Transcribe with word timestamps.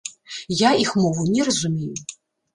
Я 0.61 0.71
іх 0.85 0.95
мову 1.03 1.27
не 1.35 1.47
разумею. 1.51 1.93